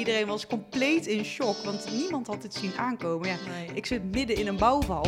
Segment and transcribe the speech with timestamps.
[0.00, 3.28] Iedereen was compleet in shock, want niemand had het zien aankomen.
[3.28, 3.68] Ja, Nee.
[3.74, 5.06] ik zit midden in een bouwval.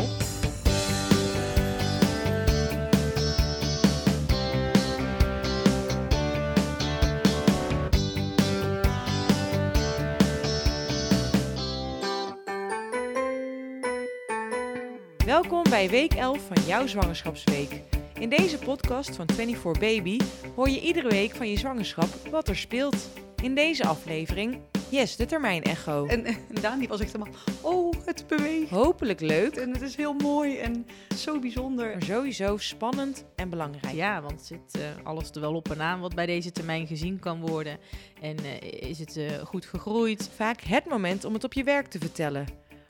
[15.25, 17.81] Welkom bij week 11 van jouw zwangerschapsweek.
[18.19, 20.19] In deze podcast van 24 Baby
[20.55, 23.09] hoor je iedere week van je zwangerschap wat er speelt.
[23.41, 24.57] In deze aflevering,
[24.93, 26.05] yes, de termijn-echo.
[26.05, 28.69] En, en Daan die was echt helemaal, oh, het beweegt.
[28.69, 31.91] Hopelijk leuk, En het is heel mooi en zo bijzonder.
[31.91, 33.93] maar sowieso spannend en belangrijk.
[33.93, 37.19] Ja, want zit eh, alles er wel op en aan wat bij deze termijn gezien
[37.19, 37.77] kan worden?
[38.21, 40.29] En eh, is het eh, goed gegroeid?
[40.35, 42.47] Vaak het moment om het op je werk te vertellen.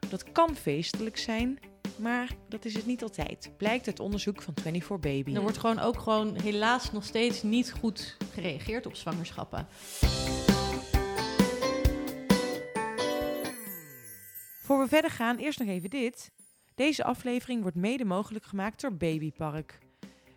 [0.09, 1.59] Dat kan feestelijk zijn,
[1.95, 3.51] maar dat is het niet altijd.
[3.57, 5.35] Blijkt uit onderzoek van 24 Baby.
[5.35, 9.67] Er wordt gewoon ook gewoon helaas nog steeds niet goed gereageerd op zwangerschappen.
[14.73, 16.31] Voor we verder gaan, eerst nog even dit.
[16.75, 19.79] Deze aflevering wordt mede mogelijk gemaakt door Babypark.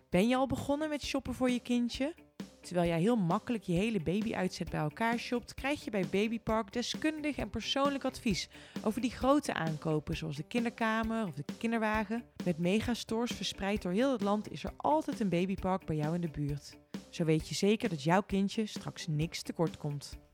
[0.09, 2.13] Ben je al begonnen met shoppen voor je kindje?
[2.61, 7.37] Terwijl jij heel makkelijk je hele babyuitzet bij elkaar shopt, krijg je bij Babypark deskundig
[7.37, 8.49] en persoonlijk advies
[8.83, 12.23] over die grote aankopen, zoals de kinderkamer of de kinderwagen.
[12.43, 16.21] Met megastores verspreid door heel het land is er altijd een babypark bij jou in
[16.21, 16.77] de buurt.
[17.09, 20.26] Zo weet je zeker dat jouw kindje straks niks tekort komt.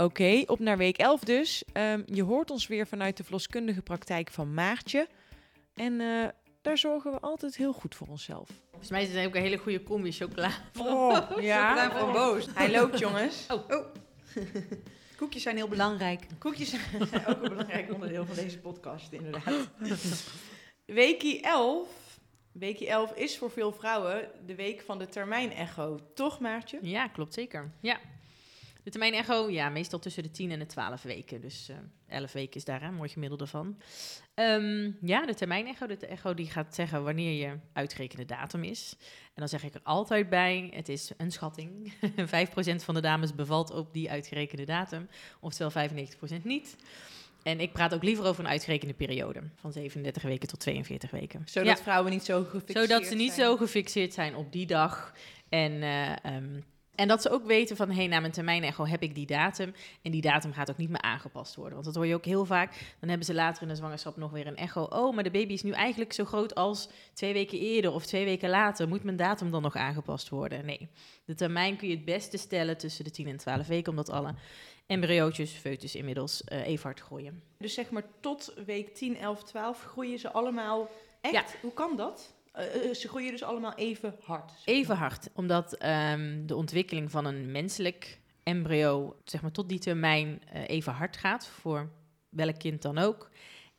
[0.00, 1.64] Oké, op naar week 11 dus.
[1.72, 5.08] Ehm, je hoort ons weer vanuit de verloskundige praktijk van Maartje.
[5.74, 6.28] En eh,
[6.62, 8.48] daar zorgen we altijd heel goed voor onszelf.
[8.68, 10.50] Volgens mij is het ook een hele goede combi chocola.
[10.78, 12.46] Oh, Chocola van Boos.
[12.54, 13.46] Hij loopt, jongens.
[13.48, 13.68] Oh.
[15.16, 16.26] Koekjes zijn heel belangrijk.
[16.38, 16.82] Koekjes zijn
[17.28, 19.70] ook een belangrijk onderdeel van deze podcast, inderdaad.
[20.86, 21.88] Weekie 11.
[22.52, 25.98] Weekie 11 is voor veel vrouwen de week van de termijn-echo.
[26.14, 26.78] Toch, Maartje?
[26.82, 27.70] Ja, klopt zeker.
[27.80, 28.00] Ja.
[28.82, 31.40] De termijn echo, ja, meestal tussen de 10 en de 12 weken.
[31.40, 31.76] Dus eh
[32.16, 33.80] 11 weken is daar een mooi gemiddelde van.
[34.34, 38.96] Ehm, ja, de termijn echo, de echo die gaat zeggen wanneer je uitgerekende datum is.
[39.00, 41.92] En dan zeg ik er altijd bij, het is een schatting.
[42.16, 45.08] 5% van de dames bevalt op die uitgerekende datum,
[45.40, 45.88] oftewel
[46.40, 46.76] 95% niet.
[47.42, 51.42] En ik praat ook liever over een uitgerekende periode, van 37 weken tot 42 weken.
[51.44, 51.82] Zodat Ja.
[51.82, 53.46] vrouwen niet zo gefixeerd Zodat ze niet zijn.
[53.46, 55.12] zo gefixeerd zijn op die dag.
[55.48, 56.60] En, eh, ehm,
[57.00, 59.26] en dat ze ook weten van, hé, hey, na mijn termijn echo heb ik die
[59.26, 59.74] datum.
[60.02, 61.72] En die datum gaat ook niet meer aangepast worden.
[61.72, 62.96] Want dat hoor je ook heel vaak.
[62.98, 64.82] Dan hebben ze later in de zwangerschap nog weer een echo.
[64.82, 68.24] Oh, maar de baby is nu eigenlijk zo groot als twee weken eerder of twee
[68.24, 68.88] weken later.
[68.88, 70.66] Moet mijn datum dan nog aangepast worden?
[70.66, 70.88] Nee.
[71.24, 73.90] De termijn kun je het beste stellen tussen de 10 en 12 weken.
[73.90, 74.34] Omdat alle
[74.86, 77.42] embryootjes, foetus inmiddels eh, even hard groeien.
[77.58, 80.88] Dus zeg maar tot week 10, 11, 12 groeien ze allemaal
[81.20, 81.34] echt?
[81.34, 81.44] Ja.
[81.60, 82.34] Hoe kan dat?
[82.52, 84.52] Eh, eh, ze groeien dus allemaal even hard.
[84.64, 90.42] Even hard, omdat ehm, de ontwikkeling van een menselijk embryo, zeg maar tot die termijn,
[90.52, 91.90] eh, even hard gaat voor
[92.28, 93.30] welk kind dan ook.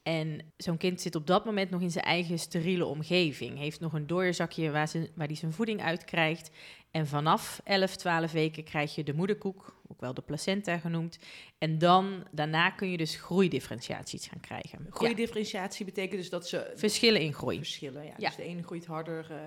[0.04, 3.58] En zo'n kind zit op dat moment nog in zijn eigen steriele omgeving.
[3.58, 6.52] Heeft nog een doorzakje waar, ze, waar zijn voeding uit krijgt.
[6.92, 11.20] En vanaf 11, 12 weken krijg je de moederkoek, ook wel de placenta genoemd.
[11.58, 14.80] En dan, daarna kun je dus groeidifferentiaties gaan krijgen.
[14.84, 17.58] Ja, Groeidifferentiatie betekent dus dat ze verschillen in groei.
[17.58, 18.04] verschillen.
[18.04, 18.14] Ja.
[18.18, 18.28] Ja.
[18.28, 19.38] Dus de ene groeit harder eh,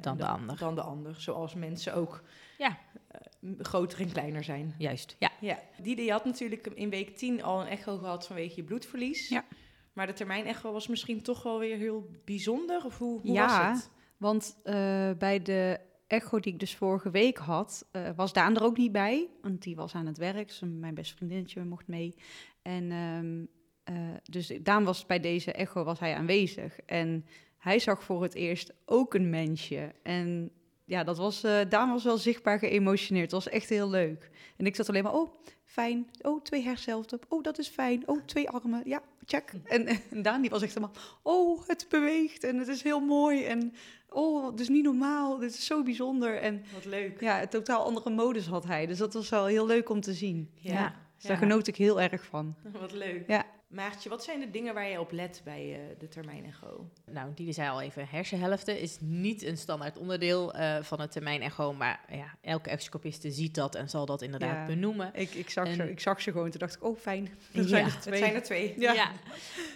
[0.00, 0.58] Dan de ander.
[0.58, 1.14] Dan de ander.
[1.20, 2.22] Zoals mensen ook
[2.58, 2.78] Ja.
[3.08, 3.20] eh,
[3.58, 4.74] groter en kleiner zijn.
[4.78, 5.30] Juist, ja.
[5.40, 5.58] Ja.
[5.82, 9.28] Die, die had natuurlijk in week 10 al een echo gehad vanwege je bloedverlies.
[9.28, 9.44] Ja.
[9.92, 12.84] Maar de termijn echo was misschien toch wel weer heel bijzonder?
[12.84, 13.46] Of hoe, hoe Ja.
[13.70, 13.90] was het?
[14.16, 18.62] Want eh, bij de echo die ik dus vorige week had, eh, was Daan er
[18.62, 19.28] ook niet bij.
[19.42, 22.14] Want die was aan het werk, dus mijn beste vriendinnetje mocht mee.
[22.62, 23.44] En ehm,
[23.84, 26.78] eh, dus Daan was bij deze echo was hij aanwezig.
[26.80, 27.24] En
[27.58, 29.92] hij zag voor het eerst ook een mensje.
[30.02, 30.50] En
[30.86, 33.30] ja, dat was, eh, Daan was wel zichtbaar geëmotioneerd.
[33.30, 34.30] Het was echt heel leuk.
[34.56, 35.30] En ik zat alleen maar, oh,
[35.64, 36.10] fijn.
[36.22, 37.18] Oh, twee hersenhelften.
[37.28, 38.02] Oh, dat is fijn.
[38.08, 38.82] Oh, twee armen.
[38.84, 39.52] Ja, check.
[39.64, 43.44] En, en Daan die was echt helemaal, oh, het beweegt en het is heel mooi.
[43.44, 43.74] En
[44.08, 45.38] oh, het is niet normaal.
[45.38, 46.38] Dit is zo bijzonder.
[46.38, 47.20] En Wat leuk.
[47.20, 48.86] ja, een totaal andere modus had hij.
[48.86, 50.50] Dus dat was wel heel leuk om te zien.
[50.54, 50.94] Ja.
[51.16, 52.54] Dus daar genoot ik heel erg van.
[52.80, 53.28] Wat leuk.
[53.28, 53.44] Ja.
[53.76, 56.88] Maartje, wat zijn de dingen waar je op let bij eh, de termijn echo?
[57.10, 61.42] Nou, die zei al even, hersenhelften is niet een standaard onderdeel eh, van het termijn
[61.42, 64.66] echo, maar ja, elke echoscopiste ziet dat en zal dat inderdaad Ja.
[64.66, 65.10] benoemen.
[65.14, 66.50] Ik, ik, zag En- ze, ik zag ze gewoon.
[66.50, 67.24] Toen dacht ik, oh fijn.
[67.52, 67.60] Ja.
[67.62, 68.14] Er zijn er Het twee.
[68.14, 68.74] Het zijn er twee.
[68.80, 69.10] Ja.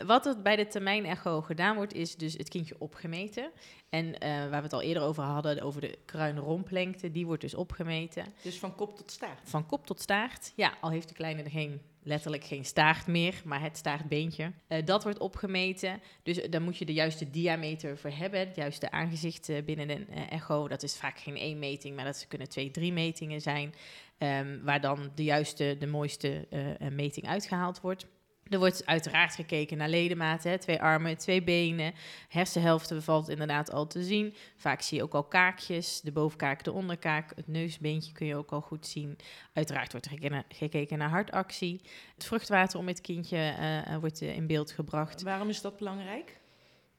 [0.07, 3.51] Wat er bij de termijn echo gedaan wordt, is dus het kindje opgemeten.
[3.89, 7.55] En eh, waar we het al eerder over hadden, over de kruin-romplengte, die wordt dus
[7.55, 8.25] opgemeten.
[8.43, 9.41] Dus van kop tot staart.
[9.45, 10.53] Van kop tot staart.
[10.55, 14.53] Ja, al heeft de kleine er geen letterlijk geen staart meer, maar het staartbeentje.
[14.67, 16.01] Eh, dat wordt opgemeten.
[16.23, 18.41] Dus daar moet je de juiste diameter voor hebben.
[18.41, 20.69] Het juiste aangezicht eh, binnen een eh, echo.
[20.69, 23.75] Dat is vaak geen één meting, maar dat kunnen twee, drie metingen zijn.
[24.19, 28.07] ehm, waar dan de juiste, de mooiste eh, eh, meting uitgehaald wordt.
[28.51, 31.93] Er wordt uiteraard gekeken naar ledematen, hè, twee armen, twee benen.
[32.29, 34.35] Hersenhelften valt inderdaad al te zien.
[34.57, 38.51] Vaak zie je ook al kaakjes, de bovenkaak, de onderkaak, het neusbeentje kun je ook
[38.51, 39.19] al goed zien.
[39.53, 41.81] Uiteraard wordt er gekeken, gekeken naar hartactie.
[42.15, 45.23] Het vruchtwater om het kindje eh, eh, wordt eh, in beeld gebracht.
[45.23, 46.41] Waarom is dat belangrijk?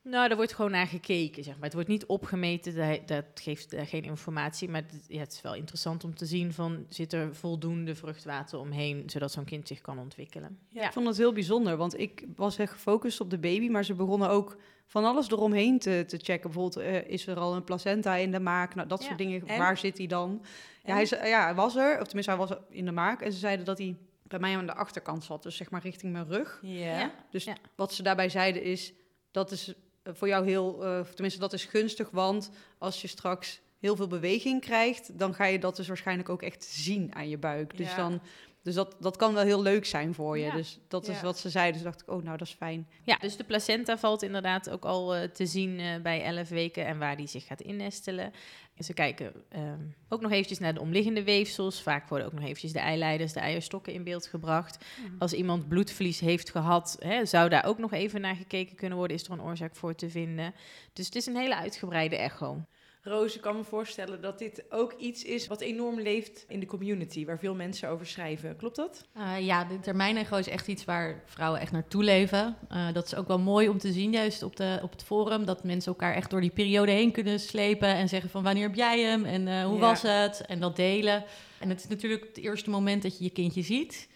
[0.03, 1.63] Nou, daar wordt gewoon naar gekeken, zeg maar.
[1.63, 4.69] Het wordt niet opgemeten, dat, dat geeft eh, geen informatie.
[4.69, 6.85] Maar het, ja, het is wel interessant om te zien van...
[6.89, 9.03] zit er voldoende vruchtwater omheen...
[9.09, 10.59] zodat zo'n kind zich kan ontwikkelen.
[10.69, 10.85] Ja.
[10.85, 13.93] Ik vond het heel bijzonder, want ik was echt gefocust op de baby, maar ze
[13.93, 16.51] begonnen ook van alles eromheen te, te checken.
[16.51, 18.75] Bijvoorbeeld, eh, is er al een placenta in de maak?
[18.75, 19.05] Nou, dat Ja.
[19.05, 19.47] soort dingen.
[19.47, 19.57] En?
[19.59, 20.45] Waar zit hij dan?
[20.83, 23.21] Ja, hij, ja, hij was er, of tenminste, hij was in de maak.
[23.21, 26.11] En ze zeiden dat hij bij mij aan de achterkant zat, dus zeg maar richting
[26.11, 26.59] mijn rug.
[26.61, 26.99] Ja.
[26.99, 27.11] Ja.
[27.29, 27.55] Dus Ja.
[27.75, 28.93] wat ze daarbij zeiden is,
[29.31, 33.95] dat is voor jou heel, eh, tenminste, dat is gunstig, want als je straks heel
[33.95, 37.77] veel beweging krijgt, dan ga je dat dus waarschijnlijk ook echt zien aan je buik.
[37.77, 37.95] Dus, Ja.
[37.95, 38.21] dan,
[38.63, 40.45] dus dat, dat kan wel heel leuk zijn voor je.
[40.45, 40.51] Ja.
[40.55, 41.21] Dus dat is Ja.
[41.23, 41.73] wat ze zeiden.
[41.73, 42.87] Dus dacht ik, oh, nou, dat is fijn.
[43.03, 46.85] Ja, dus de placenta valt inderdaad ook al eh, te zien eh, bij 11 weken
[46.85, 48.33] en waar die zich gaat innestelen.
[48.83, 49.79] Ze kijken ehm,
[50.09, 51.81] ook nog eventjes naar de omliggende weefsels.
[51.81, 54.85] Vaak worden ook nog eventjes de eileiders, de eierstokken in beeld gebracht.
[55.19, 59.17] Als iemand bloedverlies heeft gehad, hè, zou daar ook nog even naar gekeken kunnen worden.
[59.17, 60.53] Is er een oorzaak voor te vinden?
[60.93, 62.65] Dus het is een hele uitgebreide echo.
[63.03, 66.65] Roos, ik kan me voorstellen dat dit ook iets is wat enorm leeft in de
[66.65, 68.55] community, waar veel mensen over schrijven.
[68.55, 69.05] Klopt dat?
[69.13, 72.55] Eh, ja, de termijnecho is echt iets waar vrouwen echt naartoe leven.
[72.69, 75.45] Eh, dat is ook wel mooi om te zien, juist op, de, op het forum.
[75.45, 77.87] Dat mensen elkaar echt door die periode heen kunnen slepen.
[77.87, 79.79] En zeggen van wanneer heb jij hem en eh, hoe Ja.
[79.79, 80.41] was het?
[80.45, 81.23] En dat delen.
[81.59, 84.09] En het is natuurlijk het eerste moment dat je je kindje ziet.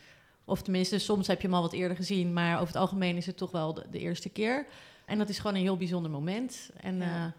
[0.45, 2.33] Of tenminste, soms heb je hem al wat eerder gezien.
[2.33, 4.65] Maar over het algemeen is het toch wel de, de eerste keer.
[5.05, 6.69] En dat is gewoon een heel bijzonder moment.
[6.81, 7.33] En Ja.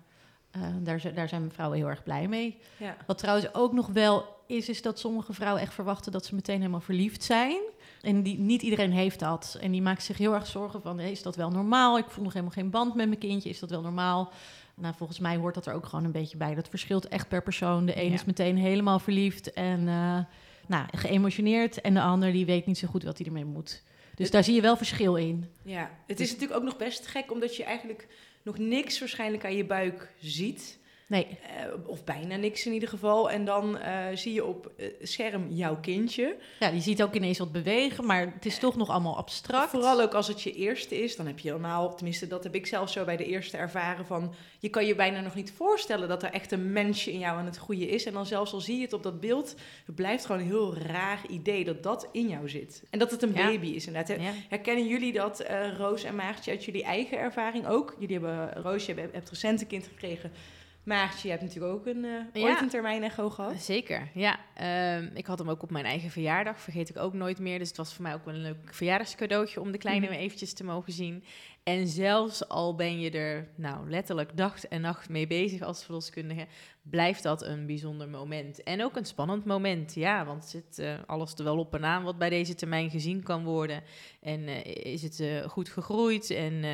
[0.62, 2.58] Eh, daar, daar zijn vrouwen heel erg blij mee.
[2.76, 2.96] Ja.
[3.06, 6.58] Wat trouwens ook nog wel is, is dat sommige vrouwen echt verwachten dat ze meteen
[6.58, 7.56] helemaal verliefd zijn.
[8.02, 9.58] En die, niet iedereen heeft dat.
[9.60, 11.98] En die maakt zich heel erg zorgen van, hey, is dat wel normaal?
[11.98, 14.32] Ik voel nog helemaal geen band met mijn kindje, is dat wel normaal?
[14.74, 16.54] Nou, volgens mij hoort dat er ook gewoon een beetje bij.
[16.54, 17.86] Dat verschilt echt per persoon.
[17.86, 18.12] De een Ja.
[18.14, 20.18] is meteen helemaal verliefd en eh,
[20.66, 21.80] nou, geëmotioneerd.
[21.80, 23.82] En de ander die weet niet zo goed wat hij ermee moet.
[24.14, 25.50] Dus Het- daar zie je wel verschil in.
[25.62, 28.08] Ja, het is natuurlijk ook nog best gek, omdat je eigenlijk
[28.46, 30.78] nog niks waarschijnlijk aan je buik ziet.
[31.08, 33.30] Nee, Eh, of bijna niks in ieder geval.
[33.30, 36.36] En dan eh, zie je op eh, scherm jouw kindje.
[36.60, 39.70] ja, je ziet ook ineens wat bewegen, maar het is toch nog allemaal abstract.
[39.70, 42.66] Vooral ook als het je eerste is, dan heb je helemaal, tenminste dat heb ik
[42.66, 46.22] zelf zo bij de eerste ervaren van, je kan je bijna nog niet voorstellen dat
[46.22, 48.04] er echt een mensje in jou aan het goede is.
[48.04, 49.54] En dan zelfs al zie je het op dat beeld,
[49.86, 52.82] het blijft gewoon een heel raar idee dat dat in jou zit.
[52.90, 53.46] En dat het een Ja.
[53.46, 54.20] baby is inderdaad.
[54.20, 54.30] Ja.
[54.48, 55.44] Herkennen jullie dat,
[55.76, 57.96] Roos en Maartje, uit jullie eigen ervaring ook?
[57.98, 60.32] Jullie hebben, Roos, je hebt, hebt recent een kind gekregen.
[60.86, 62.00] Maartje, je hebt natuurlijk ook een,
[62.32, 62.48] Ja.
[62.48, 63.60] ooit een termijn echo gehad.
[63.62, 64.38] Zeker, ja.
[64.54, 67.58] Ehm, ik had hem ook op mijn eigen verjaardag, vergeet ik ook nooit meer.
[67.58, 70.14] Dus het was voor mij ook wel een leuk verjaardagscadeautje om de kleine Mhm.
[70.14, 71.24] eventjes te mogen zien.
[71.68, 76.46] En zelfs al ben je er nou letterlijk dag en nacht mee bezig als verloskundige,
[76.82, 78.62] blijft dat een bijzonder moment.
[78.62, 82.02] En ook een spannend moment, ja, want zit eh, alles er wel op en aan
[82.02, 83.82] wat bij deze termijn gezien kan worden.
[84.20, 86.64] En eh, is het eh, goed gegroeid en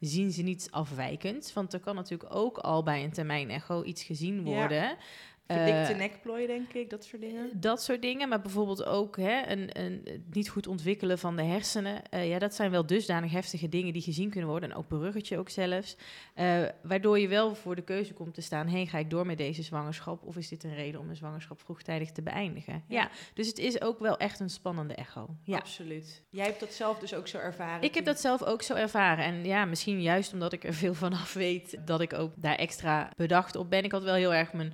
[0.00, 1.52] zien ze niets afwijkends?
[1.52, 4.42] Want er kan natuurlijk ook al bij een termijn echo iets gezien Ja.
[4.42, 4.80] worden.
[4.80, 5.04] Verdikte
[5.46, 7.60] Eh, nekplooi, denk ik, dat soort dingen.
[7.60, 12.02] dat soort dingen, maar bijvoorbeeld ook hè, een, een niet goed ontwikkelen van de hersenen.
[12.10, 14.70] Eh, ja, dat zijn wel dusdanig heftige dingen die gezien kunnen worden.
[14.70, 15.96] En ook beruggetje ook zelfs.
[16.34, 18.68] Eh, waardoor je wel voor de keuze komt te staan...
[18.68, 20.22] hey, ga ik door met deze zwangerschap...
[20.24, 22.84] of is dit een reden om een zwangerschap vroegtijdig te beëindigen?
[22.88, 23.10] Ja, Ja.
[23.34, 25.28] dus het is ook wel echt een spannende echo.
[25.42, 25.56] Ja.
[25.56, 26.22] Absoluut.
[26.30, 27.82] Jij hebt dat zelf dus ook zo ervaren.
[27.82, 29.24] Ik heb dat zelf ook zo ervaren.
[29.24, 32.56] En ja, misschien juist omdat ik er veel van af weet, dat ik ook daar
[32.56, 33.84] extra bedacht op ben.
[33.84, 34.72] Ik had wel heel erg mijn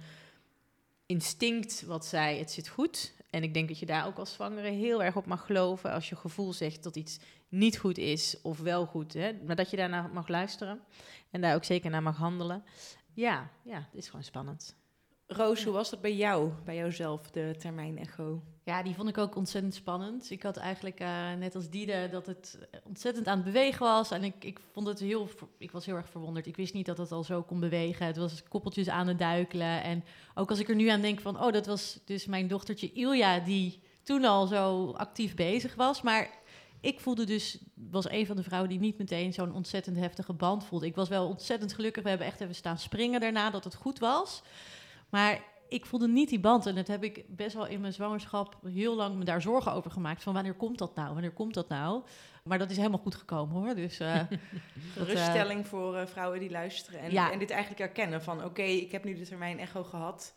[1.06, 3.14] instinct wat zei, het zit goed.
[3.30, 5.92] En ik denk dat je daar ook als zwangere heel erg op mag geloven.
[5.92, 7.18] Als je gevoel zegt dat iets
[7.48, 9.12] niet goed is of wel goed.
[9.12, 10.80] Hè, maar dat je daarna mag luisteren.
[11.30, 12.64] En daar ook zeker naar mag handelen.
[13.14, 14.76] Ja, ja, het is gewoon spannend.
[15.32, 18.42] Roos, hoe was dat bij jou, bij jouzelf, de termijn echo?
[18.64, 20.30] Ja, die vond ik ook ontzettend spannend.
[20.30, 24.10] Ik had eigenlijk, eh, net als Diede, dat het ontzettend aan het bewegen was.
[24.10, 26.46] En ik, ik vond het heel, ik was heel erg verwonderd.
[26.46, 28.06] Ik wist niet dat het al zo kon bewegen.
[28.06, 29.82] Het was koppeltjes aan het duikelen.
[29.82, 32.92] En ook als ik er nu aan denk van, oh, dat was dus mijn dochtertje
[32.92, 36.02] Ilja, die toen al zo actief bezig was.
[36.02, 36.30] Maar
[36.80, 40.64] ik voelde dus, was een van de vrouwen die niet meteen zo'n ontzettend heftige band
[40.64, 40.86] voelde.
[40.86, 42.02] Ik was wel ontzettend gelukkig.
[42.02, 44.42] We hebben echt even staan springen daarna, dat het goed was.
[45.12, 46.66] Maar ik voelde niet die band.
[46.66, 49.90] En dat heb ik best wel in mijn zwangerschap heel lang me daar zorgen over
[49.90, 50.22] gemaakt.
[50.22, 51.12] Van wanneer komt dat nou?
[51.12, 52.02] Wanneer komt dat nou?
[52.44, 53.74] Maar dat is helemaal goed gekomen hoor.
[53.74, 54.20] Dus, uh,
[54.92, 57.32] Geruststelling voor uh, vrouwen die luisteren en, ja.
[57.32, 58.22] en dit eigenlijk herkennen.
[58.22, 60.34] Van oké, ik heb nu de termijn echo gehad.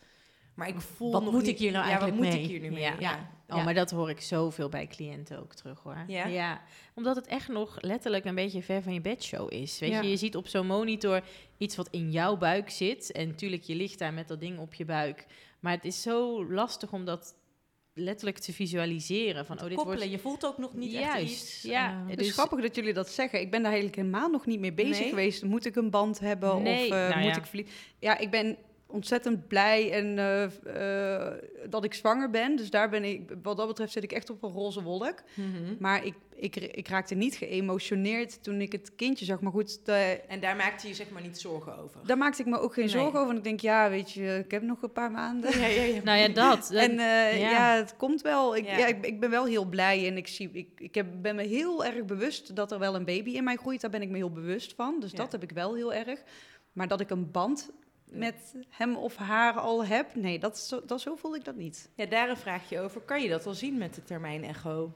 [0.56, 2.40] Maar ik voel wat nog moet niet, ik hier nou ja, eigenlijk wat mee?
[2.40, 2.84] moet ik hier nu mee?
[2.84, 2.96] Ja.
[3.00, 3.30] Ja.
[3.50, 5.98] Oh, maar dat hoor ik zoveel bij cliënten ook terug hoor.
[6.08, 6.62] Ja?
[6.96, 9.80] omdat het echt nog letterlijk een beetje ver van je bedshow is.
[9.80, 10.02] Weet Ja.
[10.02, 11.22] je, je ziet op zo'n monitor
[11.58, 13.12] iets wat in jouw buik zit.
[13.12, 15.26] En natuurlijk, je ligt daar met dat ding op je buik.
[15.60, 17.36] Maar het is zo lastig om dat
[17.94, 19.46] letterlijk te visualiseren.
[19.46, 19.98] Van, oh, dit koppelen.
[20.00, 20.12] wordt...
[20.14, 21.62] Je voelt ook nog niet echt Juist, iets.
[21.62, 22.04] ja.
[22.08, 23.40] Het Dus- is grappig dat jullie dat zeggen.
[23.42, 25.10] Ik ben daar eigenlijk helemaal nog niet mee bezig Nee?
[25.10, 25.44] geweest.
[25.44, 27.38] Moet ik een band hebben Nee, of eh, nou moet ja.
[27.38, 27.74] ik vliegen?
[28.00, 30.44] Ja, ik ben ontzettend blij en eh,
[31.28, 31.34] eh,
[31.70, 32.56] dat ik zwanger ben.
[32.56, 35.22] Dus daar ben ik, wat dat betreft zit ik echt op een roze wolk.
[35.34, 35.76] Mhm.
[35.80, 39.40] Maar ik, ik, ik raakte niet geëmotioneerd toen ik het kindje zag.
[39.42, 42.00] Maar goed, de- En daar maakte je zeg maar niet zorgen over.
[42.06, 42.94] daar maakte ik me ook geen Nee.
[42.94, 43.26] zorgen over.
[43.26, 45.60] Want ik denk, ja, weet je, ik heb nog een paar maanden.
[45.60, 46.02] Ja, ja, ja.
[46.04, 46.72] Nou ja, dat.
[46.72, 47.50] En eh, ja.
[47.50, 47.76] ja.
[47.76, 48.56] het komt wel.
[48.56, 48.78] Ik, Ja.
[48.78, 48.86] ja.
[48.88, 51.86] ik, ik ben wel heel blij en ik, zie, ik, ik heb, ben me heel
[51.86, 53.82] erg bewust dat er wel een baby in mij groeit.
[53.82, 55.00] Daar ben ik me heel bewust van.
[55.00, 55.18] Dus Ja.
[55.18, 56.24] dat heb ik wel heel erg.
[56.74, 57.70] Maar dat ik een band
[58.16, 61.90] met hem of haar al heb, nee, dat, zo, dat, zo voel ik dat niet.
[61.96, 63.02] Ja, daar een vraagje over.
[63.02, 64.94] Kan je dat al zien met de termijn echo?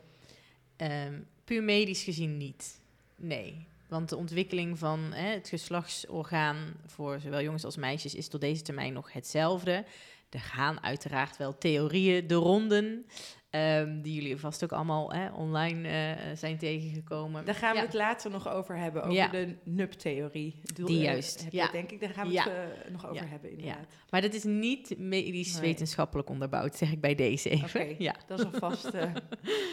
[0.76, 2.80] Ehm, puur medisch gezien niet.
[3.16, 3.68] Nee.
[3.88, 8.62] Want de ontwikkeling van hè, het geslachtsorgaan voor zowel jongens als meisjes is tot deze
[8.62, 9.86] termijn nog hetzelfde.
[10.30, 13.06] Er gaan uiteraard wel theorieën de ronden,
[13.50, 17.46] ehm, die jullie vast ook allemaal hè, online eh, zijn tegengekomen.
[17.46, 17.86] Daar gaan we Ja.
[17.86, 19.27] het later nog over hebben, over Ja.
[19.27, 20.62] de NUP-theorie.
[20.74, 21.63] Die eh, juist, heb je ja.
[21.63, 22.44] het, denk ik, daar gaan we Ja.
[22.44, 23.88] het eh, nog over hebben, inderdaad.
[24.10, 25.62] Maar dat is niet medisch Nee.
[25.62, 27.82] wetenschappelijk onderbouwd, zeg ik bij deze even.
[27.82, 28.15] Oké, Ja.
[28.27, 29.12] dat is alvast eh,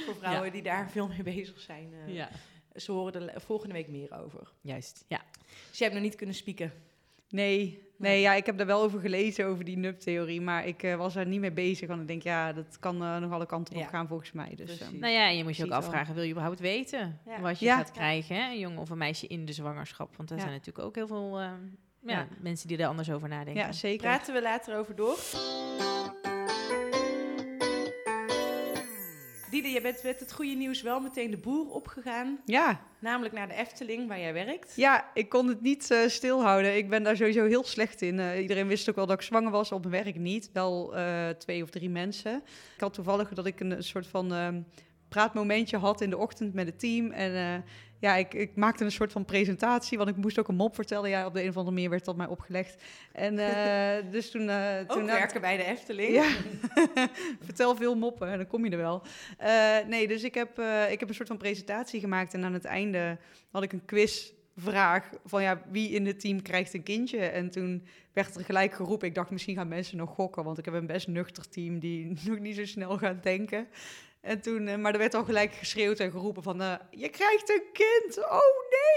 [0.06, 1.88] voor vrouwen die daar veel mee bezig zijn.
[2.06, 2.28] ja,
[2.74, 4.52] Ze horen er volgende week meer over.
[4.60, 5.04] juist.
[5.08, 5.20] Ja.
[5.68, 6.72] Dus jij hebt nog niet kunnen spieken.
[7.28, 10.40] Nee, nee, ja, ik heb daar wel over gelezen, over die NUP-theorie.
[10.40, 11.88] Maar ik eh, was er niet mee bezig.
[11.88, 13.86] Want ik denk, ja, dat kan eh, nog alle kanten op Ja.
[13.88, 14.48] gaan volgens mij.
[14.54, 14.80] Dus, Precies.
[14.86, 17.40] ehm, Nou ja, en je moet je ook afvragen, wil je überhaupt weten Ja.
[17.40, 17.76] wat je Ja.
[17.76, 18.50] gaat krijgen, hè?
[18.50, 20.16] een jongen of een meisje in de zwangerschap?
[20.16, 20.42] Want er Ja.
[20.42, 21.58] zijn natuurlijk ook heel veel ja,
[22.02, 22.26] Ja.
[22.40, 23.62] mensen die er anders over nadenken.
[23.62, 24.06] ja, zeker.
[24.06, 25.16] Praten we later over door.
[29.56, 32.40] Diede, je bent met het goede nieuws wel meteen de boer opgegaan.
[32.44, 34.72] Ja, Namelijk naar de Efteling, waar jij werkt.
[34.76, 36.76] Ja, ik kon het niet eh, stilhouden.
[36.76, 38.18] Ik ben daar sowieso heel slecht in.
[38.18, 40.50] Eh, iedereen wist ook wel dat ik zwanger was, op mijn werk niet.
[40.52, 42.42] Wel eh, twee of drie mensen.
[42.74, 44.60] Ik had toevallig dat ik een, een soort van ehm,
[45.08, 47.10] praatmomentje had in de ochtend met het team.
[47.10, 47.64] En
[47.98, 51.10] ja, ik, ik maakte een soort van presentatie, want ik moest ook een mop vertellen.
[51.10, 52.82] Ja, op de een of andere manier werd dat mij opgelegd.
[53.12, 54.48] En eh, dus toen...
[54.48, 56.12] eh, Ook toen werken bij de Efteling.
[56.14, 56.28] Ja,
[57.44, 59.02] vertel veel moppen en dan kom je er wel.
[59.38, 60.58] Eh, nee, dus ik heb,
[60.90, 63.18] ik heb een soort van presentatie gemaakt en aan het einde
[63.50, 67.18] had ik een quizvraag van ja, wie in het team krijgt een kindje?
[67.18, 70.64] En toen werd er gelijk geroepen, ik dacht misschien gaan mensen nog gokken, want ik
[70.64, 73.66] heb een best nuchter team die nog niet zo snel gaat denken.
[74.26, 77.50] En toen, eh, maar er werd al gelijk geschreeuwd en geroepen van, eh, je krijgt
[77.50, 78.40] een kind, oh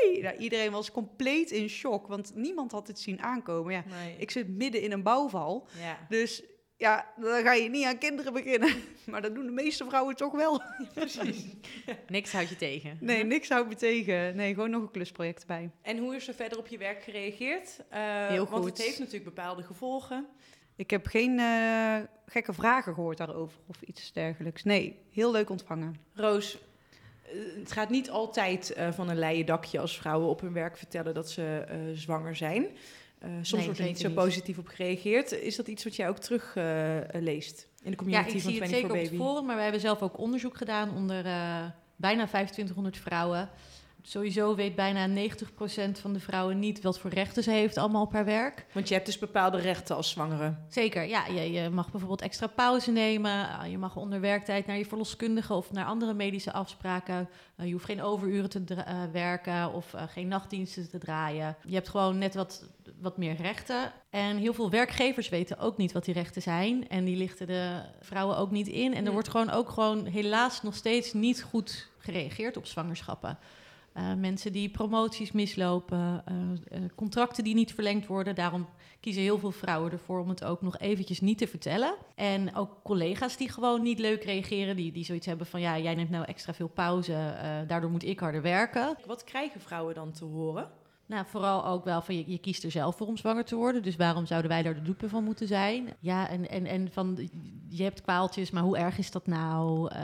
[0.03, 0.21] nee!
[0.21, 3.73] Nou, iedereen was compleet in shock, want niemand had het zien aankomen.
[3.73, 4.15] Ja, Nee.
[4.17, 5.67] ik zit midden in een bouwval.
[5.81, 5.97] ja.
[6.09, 6.43] Dus
[6.77, 8.73] ja, dan ga je niet aan kinderen beginnen.
[9.05, 10.61] Maar dat doen de meeste vrouwen toch wel.
[10.93, 11.45] Precies.
[12.07, 12.97] Niks houdt je tegen.
[13.01, 14.35] Nee, niks houdt me tegen.
[14.35, 15.69] Nee, gewoon nog een klusproject bij.
[15.81, 17.79] En hoe is er verder op je werk gereageerd?
[17.89, 18.65] Eh, Heel Want goed.
[18.77, 20.27] het heeft natuurlijk bepaalde gevolgen.
[20.79, 21.95] Ik heb geen eh,
[22.25, 24.63] gekke vragen gehoord daarover of iets dergelijks.
[24.63, 25.95] Nee, heel leuk ontvangen.
[26.13, 26.57] Roos,
[27.23, 30.77] eh, het gaat niet altijd eh, van een leien dakje als vrouwen op hun werk
[30.77, 32.67] vertellen dat ze zwanger zijn.
[33.21, 35.31] Soms Nee, wordt er niet zo positief op gereageerd.
[35.31, 38.51] Is dat iets wat jij ook terug eh, leest in de Ja, community ik van
[38.51, 41.23] zie het 24 zeker op het forum, maar wij hebben zelf ook onderzoek gedaan onder
[41.95, 43.49] bijna 2500 vrouwen.
[44.01, 45.31] Sowieso weet bijna 90%
[45.91, 48.65] van de vrouwen niet wat voor rechten ze heeft allemaal op haar werk.
[48.73, 50.55] Want je hebt dus bepaalde rechten als zwangere.
[50.69, 51.27] Zeker, ja.
[51.27, 53.31] Je, je mag bijvoorbeeld extra pauze nemen.
[53.31, 57.29] Uh, Je mag onder werktijd naar je verloskundige of naar andere medische afspraken.
[57.59, 61.55] Uh, je hoeft geen overuren te uh, werken of uh, geen nachtdiensten te draaien.
[61.65, 62.69] Je hebt gewoon net wat,
[63.01, 63.91] wat meer rechten.
[64.09, 66.89] En heel veel werkgevers weten ook niet wat die rechten zijn.
[66.89, 68.93] En die lichten de vrouwen ook niet in.
[68.93, 73.37] En er wordt gewoon ook gewoon helaas nog steeds niet goed gereageerd op zwangerschappen.
[73.99, 78.35] Uh, mensen die promoties mislopen, uh, uh, contracten die niet verlengd worden.
[78.35, 78.67] Daarom
[78.99, 81.95] kiezen heel veel vrouwen ervoor om het ook nog eventjes niet te vertellen.
[82.15, 85.61] En ook collega's die gewoon niet leuk reageren, die, die zoiets hebben van...
[85.61, 87.35] ja, jij neemt nou extra veel pauze,
[87.67, 88.97] daardoor moet ik harder werken.
[89.05, 90.69] Wat krijgen vrouwen dan te horen?
[91.09, 93.83] Nou, vooral ook wel van je, je kiest er zelf voor om zwanger te worden.
[93.83, 95.93] Dus waarom zouden wij daar de dupe van moeten zijn?
[95.99, 97.29] Ja, en, en, en van
[97.67, 99.93] je hebt kwaaltjes, maar hoe erg is dat nou?
[99.93, 99.99] Uh,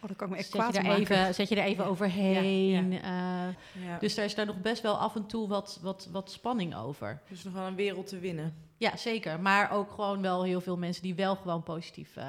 [0.00, 1.86] oh, dat kan ik me echt zet kwaad je, er even, zet je er even
[1.86, 2.92] overheen?
[2.92, 3.98] Ja, Uh, ja.
[3.98, 7.22] Dus daar is daar nog best wel af en toe wat, wat, wat spanning over.
[7.28, 8.54] Dus nog wel een wereld te winnen.
[8.76, 9.40] Ja, zeker.
[9.40, 12.24] Maar ook gewoon wel heel veel mensen die wel gewoon positief uh,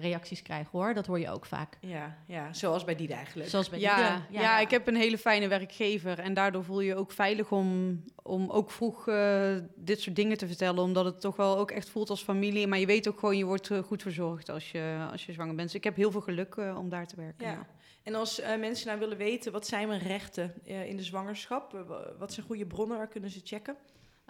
[0.00, 0.94] reacties krijgen hoor.
[0.94, 1.78] Dat hoor je ook vaak.
[1.80, 3.48] Ja, ja zoals bij die eigenlijk.
[3.48, 3.98] Zoals bij ja.
[3.98, 7.52] Ja, ja, ik heb een hele fijne werkgever en daardoor voel je je ook veilig
[7.52, 10.82] om, om ook vroeg uh, dit soort dingen te vertellen.
[10.82, 12.66] Omdat het toch wel ook echt voelt als familie.
[12.66, 15.54] Maar je weet ook gewoon, je wordt uh, goed verzorgd als je, als je zwanger
[15.54, 15.68] bent.
[15.68, 17.46] Dus ik heb heel veel geluk uh, om daar te werken.
[17.46, 17.66] Ja.
[18.02, 21.84] En als mensen nou willen weten, wat zijn mijn rechten in de zwangerschap?
[22.18, 23.76] wat zijn goede bronnen, waar kunnen ze checken?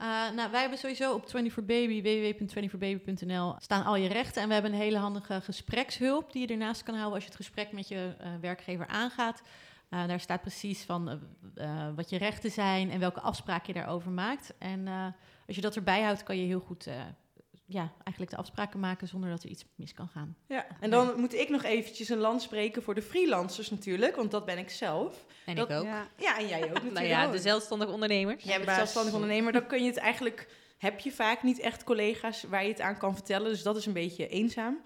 [0.01, 4.43] Uh, nou, wij hebben sowieso op 24baby, www.24baby.nl, staan al je rechten.
[4.43, 7.39] En we hebben een hele handige gesprekshulp die je ernaast kan houden als je het
[7.39, 9.43] gesprek met je uh, werkgever aangaat.
[9.91, 11.21] Uh, daar staat precies van
[11.95, 14.55] wat je rechten zijn en welke afspraken je daarover maakt.
[14.59, 14.89] En
[15.47, 16.89] als je dat erbij houdt, kan je heel goed
[17.73, 20.37] ja, eigenlijk de afspraken maken zonder dat er iets mis kan gaan.
[20.47, 24.31] Ja, en dan moet ik nog eventjes een land spreken voor de freelancers natuurlijk, want
[24.31, 25.25] dat ben ik zelf.
[25.47, 25.85] En dat, ik ook.
[25.85, 26.09] Ja.
[26.17, 26.95] ja, en jij ook natuurlijk.
[26.95, 28.45] nou ja, de zelfstandig ondernemers.
[28.45, 30.49] Jij bent zelfstandig ondernemer, dan kun je het eigenlijk,
[30.79, 33.87] heb je vaak niet echt collega's waar je het aan kan vertellen, dus dat is
[33.87, 34.81] een beetje eenzaam.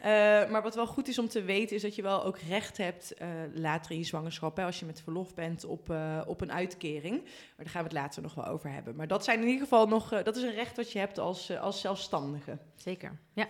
[0.00, 0.06] Uh,
[0.50, 3.14] maar wat wel goed is om te weten, is dat je wel ook recht hebt
[3.22, 6.52] uh, later in je zwangerschap, hè, als je met verlof bent, op, uh, op een
[6.52, 7.22] uitkering.
[7.22, 8.96] Maar daar gaan we het later nog wel over hebben.
[8.96, 11.58] Maar dat zijn in ieder geval nog, dat is een recht wat je hebt als,
[11.58, 12.58] als zelfstandige.
[12.76, 13.46] Zeker, ja.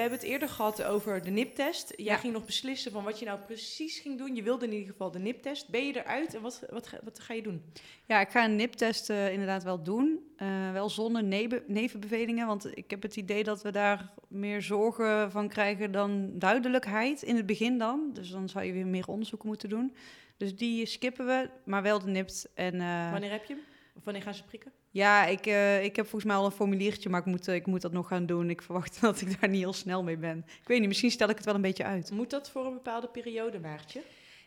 [0.00, 1.92] We hebben het eerder gehad over de NIP-test.
[1.96, 2.16] Jij ja.
[2.16, 4.34] ging nog beslissen van wat je nou precies ging doen.
[4.34, 5.68] Je wilde in ieder geval de NIP-test.
[5.68, 7.62] Ben je eruit en wat, wat, wat ga je doen?
[8.06, 10.32] Ja, ik ga een NIP-test uh, inderdaad wel doen.
[10.38, 11.24] Uh, wel zonder
[11.66, 17.22] nevenbevelingen, want ik heb het idee dat we daar meer zorgen van krijgen dan duidelijkheid
[17.22, 18.10] in het begin dan.
[18.12, 19.94] Dus dan zou je weer meer onderzoeken moeten doen.
[20.36, 22.48] Dus die skippen we, maar wel de NIPT.
[22.54, 23.62] En, uh, wanneer heb je hem?
[23.96, 24.72] Of wanneer gaan ze prikken?
[24.92, 27.66] Ja, ik, uh, ik heb volgens mij al een formuliertje, maar ik moet, uh, ik
[27.66, 28.50] moet dat nog gaan doen.
[28.50, 30.38] Ik verwacht dat ik daar niet heel snel mee ben.
[30.46, 32.10] Ik weet niet, misschien stel ik het wel een beetje uit.
[32.10, 34.02] Moet dat voor een bepaalde periode, Maartje?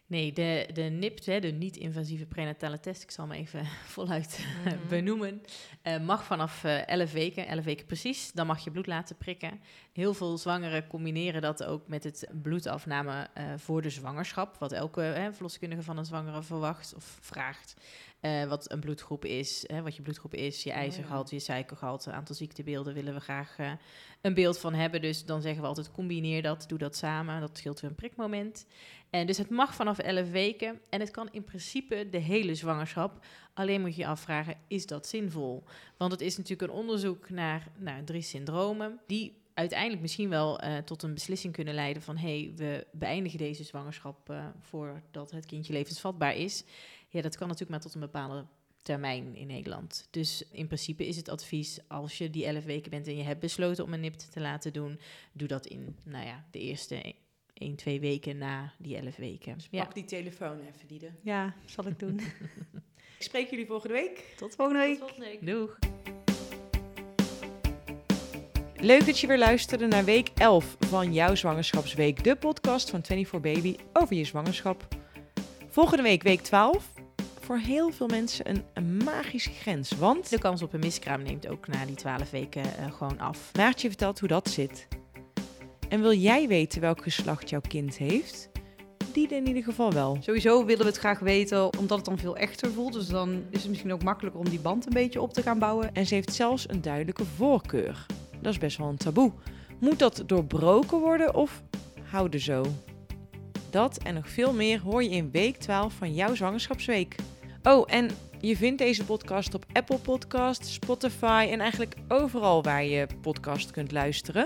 [0.06, 4.80] Nee, de, de NIPT, hè, de niet-invasieve prenatale test, ik zal hem even voluit mm-hmm.
[4.90, 5.42] benoemen,
[5.84, 9.62] uh, mag vanaf 11 weken, 11 weken precies, dan mag je bloed laten prikken.
[9.94, 15.84] Heel veel zwangeren combineren dat ook met het bloedafname voor de zwangerschap, wat elke verloskundige
[15.84, 17.76] van een zwangere verwacht of vraagt.
[18.26, 22.36] Uh, wat een bloedgroep is, hè, wat je bloedgroep is, je ijzergehalte, je suikergehalte, aantal
[22.36, 23.72] ziektebeelden willen we graag uh,
[24.22, 25.02] een beeld van hebben.
[25.02, 28.66] Dus dan zeggen we altijd combineer dat, doe dat samen, dat scheelt weer een prikmoment.
[29.10, 33.26] En dus het mag vanaf 11 weken en het kan in principe de hele zwangerschap.
[33.54, 35.64] Alleen moet je je afvragen, is dat zinvol?
[35.98, 40.78] Want het is natuurlijk een onderzoek naar, naar drie syndromen die uiteindelijk misschien wel uh,
[40.78, 45.74] tot een beslissing kunnen leiden van hé, hey, we beëindigen deze zwangerschap voordat het kindje
[45.74, 46.64] levensvatbaar is.
[47.14, 48.46] Ja, dat kan natuurlijk maar tot een bepaalde
[48.82, 50.08] termijn in Nederland.
[50.12, 53.40] Dus in principe is het advies, als je die 11 weken bent en je hebt
[53.40, 55.00] besloten om een NIPT te laten doen,
[55.32, 57.16] doe dat in, nou ja, de eerste
[57.54, 59.54] 1, 2 weken na die 11 weken.
[59.54, 59.94] Dus pak ja.
[59.94, 61.12] die telefoon even, Diede.
[61.22, 62.20] Ja, zal ik doen.
[63.20, 64.34] ik spreek jullie volgende week.
[64.38, 64.98] Tot volgende week.
[64.98, 65.46] Tot volgende week.
[65.46, 65.80] Doeg.
[68.76, 73.54] Leuk dat je weer luisterde naar week 11 van jouw zwangerschapsweek, de podcast van 24
[73.54, 74.88] Baby over je zwangerschap.
[75.70, 76.93] Volgende week, week 12,
[77.44, 79.92] voor heel veel mensen een, een, magische grens.
[79.92, 83.52] Want de kans op een miskraam neemt ook na die 12 weken uh, gewoon af.
[83.58, 84.88] Maartje vertelt hoe dat zit.
[85.90, 88.50] En wil jij weten welk geslacht jouw kind heeft?
[89.14, 90.18] Die in ieder geval wel.
[90.20, 92.94] Sowieso willen we het graag weten, omdat het dan veel echter voelt.
[92.94, 95.60] Dus dan is het misschien ook makkelijker om die band een beetje op te gaan
[95.60, 95.94] bouwen.
[95.94, 98.06] En ze heeft zelfs een duidelijke voorkeur.
[98.42, 99.32] Dat is best wel een taboe.
[99.80, 101.64] Moet dat doorbroken worden of
[102.04, 102.66] houden zo?
[103.70, 107.16] Dat en nog veel meer hoor je in week 12 van jouw zwangerschapsweek.
[107.64, 113.08] Oh, en je vindt deze podcast op Apple Podcasts, Spotify en eigenlijk overal waar je
[113.22, 114.46] podcast kunt luisteren.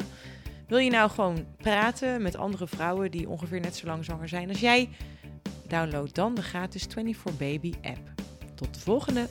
[0.67, 4.59] Wil je nou gewoon praten met andere vrouwen die ongeveer net zo lang zijn als
[4.59, 4.89] jij?
[5.67, 8.11] Download dan de gratis 24 Baby app.
[8.55, 9.27] Tot de volgende!